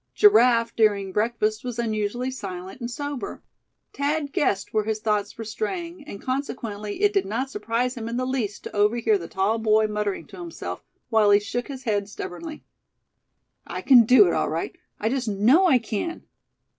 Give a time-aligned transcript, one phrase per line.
[0.15, 3.43] Giraffe during breakfast was unusually silent and sober.
[3.93, 8.17] Thad guessed where his thoughts were straying, and consequently it did not surprise him in
[8.17, 12.09] the least to overhear the tall boy muttering to himself, while he shook his head
[12.09, 12.63] stubbornly:
[13.67, 16.23] "I c'n do it all right; I just know I can!"